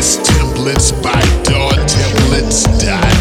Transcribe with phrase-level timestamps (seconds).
[0.00, 3.19] templates by DawTemplates.com.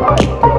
[0.00, 0.49] Bye.